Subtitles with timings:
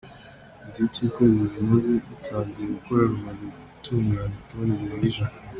[0.61, 5.35] Mu gihe cy’ukwezi rumaze rutangiye gukora, rumaze gutunganya toni zirenga ijana.